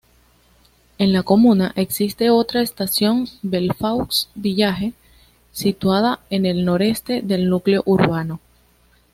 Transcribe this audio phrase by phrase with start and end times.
[0.97, 4.93] En la comuna existe otra estación, Belfaux-Village,
[5.51, 8.39] situada en el noreste del núcleo urbano.